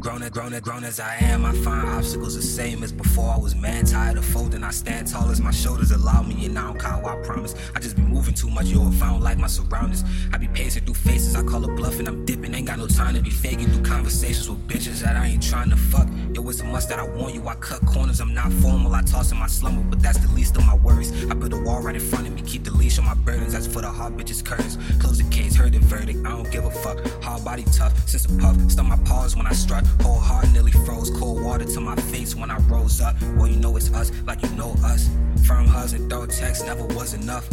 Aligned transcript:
grown, 0.00 0.22
as 0.22 0.30
grown 0.30 0.52
and 0.52 0.62
grown 0.62 0.84
as 0.84 0.98
I 0.98 1.16
am, 1.20 1.44
I 1.44 1.52
find 1.52 1.88
obstacles 1.88 2.34
the 2.34 2.42
same 2.42 2.82
as 2.82 2.90
before. 2.90 3.28
I 3.28 3.36
was 3.36 3.54
mad, 3.54 3.86
tired 3.86 4.16
of 4.16 4.24
folding. 4.24 4.64
I 4.64 4.70
stand 4.70 5.06
tall 5.06 5.30
as 5.30 5.40
my 5.40 5.50
shoulders 5.50 5.90
allow 5.90 6.22
me, 6.22 6.46
and 6.46 6.54
now 6.54 6.74
I 6.80 7.00
don't 7.00 7.04
I 7.04 7.16
promise. 7.22 7.54
I 7.74 7.80
just 7.80 7.96
be 7.96 8.02
moving 8.02 8.34
too 8.34 8.48
much, 8.48 8.66
yo, 8.66 8.88
if 8.88 9.02
I 9.02 9.10
don't 9.10 9.20
like 9.20 9.38
my 9.38 9.46
surroundings. 9.46 10.04
I 10.32 10.38
be 10.38 10.48
pacing 10.48 10.84
through 10.84 10.94
faces, 10.94 11.36
I 11.36 11.42
call 11.42 11.64
it 11.64 11.76
bluffing. 11.76 12.08
I'm 12.08 12.24
dipping, 12.24 12.54
ain't 12.54 12.66
got 12.66 12.78
no 12.78 12.86
time 12.86 13.14
to 13.14 13.22
be 13.22 13.30
faking 13.30 13.68
through 13.68 13.84
conversations 13.84 14.48
with 14.48 14.66
bitches 14.66 15.00
that 15.00 15.16
I 15.16 15.26
ain't 15.26 15.42
trying 15.42 15.70
to 15.70 15.76
fuck. 15.76 16.08
Yo, 16.34 16.48
it's 16.48 16.60
a 16.60 16.64
must 16.64 16.88
that 16.88 16.98
I 16.98 17.06
want 17.06 17.34
you. 17.34 17.46
I 17.46 17.54
cut 17.56 17.84
corners, 17.84 18.20
I'm 18.20 18.32
not 18.32 18.52
formal. 18.54 18.94
I 18.94 19.02
toss 19.02 19.32
in 19.32 19.38
my 19.38 19.48
slumber, 19.48 19.82
but 19.82 20.00
that's 20.00 20.18
the 20.18 20.32
least 20.34 20.56
of 20.56 20.66
my 20.66 20.76
worries. 20.76 21.12
I 21.30 21.34
build 21.34 21.52
a 21.52 21.60
wall 21.60 21.82
right 21.82 21.94
in 21.94 22.00
front 22.00 22.26
of 22.26 22.32
me, 22.34 22.42
keep 22.42 22.64
the 22.64 22.72
leash 22.72 22.98
on 22.98 23.04
my 23.04 23.14
burdens. 23.14 23.52
That's 23.52 23.66
for 23.66 23.82
the 23.82 23.90
hard 23.90 24.16
bitches' 24.16 24.44
curtains. 24.44 24.78
Close 24.98 25.18
the 25.18 25.28
case, 25.30 25.54
heard 25.56 25.72
the. 25.72 25.89
I 26.24 26.30
don't 26.30 26.50
give 26.50 26.64
a 26.64 26.70
fuck. 26.70 26.98
Hard 27.22 27.44
body 27.44 27.64
tough, 27.72 28.08
since 28.08 28.26
a 28.26 28.28
puff. 28.38 28.56
Stump 28.70 28.88
my 28.88 28.96
paws 29.04 29.36
when 29.36 29.46
I 29.46 29.52
strut. 29.52 29.86
Whole 30.02 30.18
heart 30.18 30.50
nearly 30.52 30.72
froze. 30.72 31.10
Cold 31.10 31.42
water 31.42 31.64
to 31.64 31.80
my 31.80 31.96
face 31.96 32.34
when 32.34 32.50
I 32.50 32.58
rose 32.68 33.00
up. 33.00 33.16
Well, 33.36 33.46
you 33.46 33.56
know 33.56 33.76
it's 33.76 33.92
us, 33.92 34.12
like 34.26 34.42
you 34.42 34.48
know 34.50 34.74
us. 34.84 35.08
Firm 35.46 35.66
hugs 35.66 35.92
and 35.92 36.10
throw 36.10 36.26
text 36.26 36.66
never 36.66 36.84
was 36.86 37.14
enough. 37.14 37.48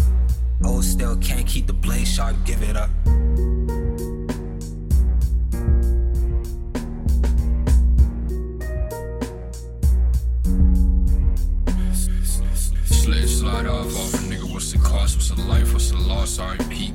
Oh, 0.64 0.82
still 0.82 1.16
can't 1.18 1.48
keep 1.48 1.68
the 1.68 1.74
blade 1.74 2.08
sharp, 2.08 2.36
give 2.46 2.62
it 2.64 2.76
up. 2.76 2.90
Slid, 12.86 13.30
slide 13.30 13.68
off, 13.68 13.86
off 13.86 14.14
a 14.14 14.18
nigga. 14.28 14.52
What's 14.52 14.72
the 14.72 14.80
cost? 14.80 15.16
What's 15.16 15.30
the 15.30 15.42
life? 15.42 15.72
What's 15.72 15.92
the 15.92 15.98
loss? 15.98 16.32
Sorry, 16.32 16.58
peak. 16.70 16.94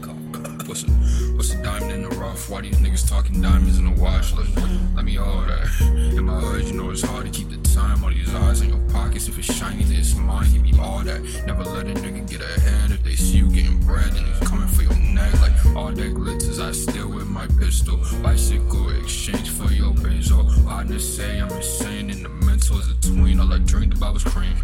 What's 0.67 0.85
a, 0.85 0.87
what's 1.35 1.55
diamond 1.57 1.91
in 1.91 2.03
the 2.03 2.09
rough? 2.11 2.49
Why 2.49 2.61
these 2.61 2.77
niggas 2.77 3.09
talking 3.09 3.41
diamonds 3.41 3.79
in 3.79 3.85
the 3.85 4.01
wash? 4.01 4.33
Let, 4.33 4.47
let 4.95 5.05
me 5.05 5.17
hold 5.17 5.49
that. 5.49 5.69
In 5.81 6.25
my 6.25 6.39
hood, 6.41 6.65
you 6.65 6.75
know 6.75 6.91
it's 6.91 7.03
hard 7.03 7.27
to 7.27 7.31
keep 7.31 7.51
the 7.51 7.57
time. 7.69 8.05
All 8.05 8.11
these 8.11 8.33
eyes 8.33 8.61
in 8.61 8.69
your 8.69 8.79
pockets. 8.91 9.29
If 9.29 9.39
it's 9.39 9.53
shiny, 9.53 9.83
then 9.83 9.97
it's 9.97 10.15
mine. 10.15 10.53
Give 10.53 10.63
me 10.63 10.79
all 10.79 11.01
that. 11.01 11.21
Never 11.47 11.65
let 11.65 11.87
a 11.87 11.95
nigga 11.95 12.29
get 12.29 12.41
ahead. 12.41 12.93
If 12.93 13.03
they 13.03 13.17
see 13.17 13.39
you 13.39 13.51
getting 13.51 13.81
bread, 13.81 14.13
then 14.13 14.25
it's 14.29 14.49
coming 14.49 14.69
for 14.69 14.83
your 14.83 14.95
neck. 14.95 15.33
Like 15.41 15.77
all 15.77 15.91
that 15.91 16.15
glitters, 16.15 16.61
I 16.61 16.71
still 16.73 17.09
with 17.09 17.27
my 17.27 17.47
pistol. 17.59 17.99
Bicycle 18.23 18.91
exchange 19.01 19.51
for 19.51 19.73
your 19.73 19.93
benzo. 19.93 20.49
Hard 20.65 20.89
to 20.89 21.01
say 21.01 21.41
I'm 21.41 21.51
insane 21.51 22.09
in 22.09 22.23
the 22.23 22.29
mental 22.29 22.79
is 22.79 22.89
a 22.89 22.95
tween. 23.01 23.41
All 23.41 23.53
I 23.53 23.59
dreamed 23.59 23.97
about 23.97 24.15
was 24.15 24.25
cream. 24.25 24.57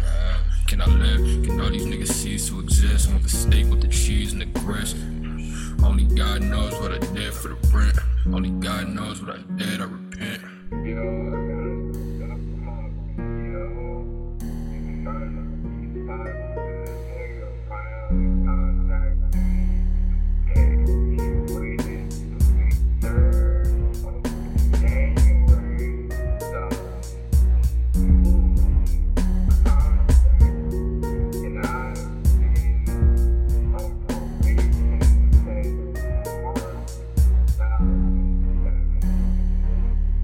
Can 0.67 0.81
I 0.81 0.85
live? 0.85 1.45
Can 1.45 1.59
all 1.59 1.69
these 1.69 1.85
niggas 1.85 2.11
cease 2.11 2.47
to 2.49 2.59
exist? 2.59 3.09
I 3.09 3.11
want 3.11 3.23
the 3.23 3.29
steak 3.29 3.67
with 3.69 3.81
the 3.81 3.87
cheese 3.87 4.33
and 4.33 4.41
the 4.41 4.45
grits. 4.45 4.93
Only 5.83 6.05
God 6.05 6.41
knows 6.41 6.73
what 6.79 6.91
I 6.91 6.99
did 7.13 7.33
for 7.33 7.49
the 7.49 7.55
rent. 7.73 7.97
Only 8.27 8.49
God 8.49 8.89
knows 8.89 9.21
what 9.21 9.37
I 9.37 9.41
did, 9.55 9.81
I 9.81 9.85
repent. 9.85 10.41
Gotta 10.69 11.38